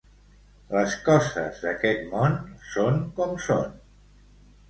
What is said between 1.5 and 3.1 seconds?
d'aquest món són